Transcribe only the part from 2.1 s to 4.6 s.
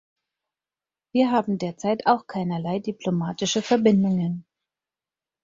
keinerlei diplomatische Verbindungen.